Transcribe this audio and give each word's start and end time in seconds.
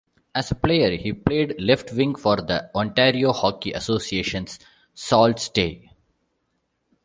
As 0.33 0.49
a 0.49 0.55
player, 0.55 0.97
he 0.97 1.13
played 1.13 1.61
left-wing 1.61 2.15
for 2.15 2.37
the 2.37 2.71
Ontario 2.75 3.31
Hockey 3.31 3.71
Association's 3.73 4.57
Sault 4.95 5.37
Ste. 5.39 5.89